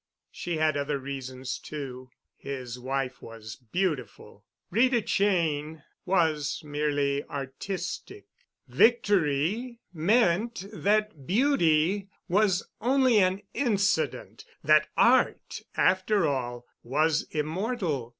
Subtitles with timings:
[0.31, 2.09] She had other reasons, too.
[2.35, 4.43] His wife was beautiful.
[4.71, 8.25] Rita Cheyne was merely artistic.
[8.67, 18.09] Victory meant that Beauty was only an incident—that Art, after all, was immortal.